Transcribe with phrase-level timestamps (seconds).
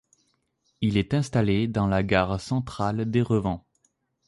[0.81, 3.59] Il est installé dans la gare centrale d'Erevan.